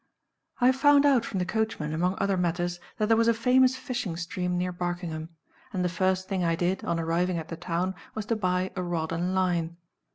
[0.59, 4.17] I found out from the coachman, among other matters, that there was a famous fishing
[4.17, 5.29] stream near Barkingham;
[5.73, 8.81] and the first thing I did, on arriving at the town, was to buy a
[8.81, 9.77] rod and line.